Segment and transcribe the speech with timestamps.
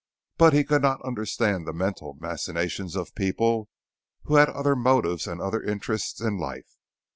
[0.39, 3.69] But he could not understand the mental machinations of people
[4.23, 6.79] who had other motives and other interests in life.